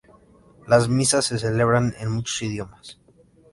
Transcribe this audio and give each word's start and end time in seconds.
Las 0.65 0.89
Misas 0.89 1.25
se 1.25 1.37
celebran 1.37 1.93
en 1.99 2.09
muchos 2.09 2.41
idiomas. 2.41 2.97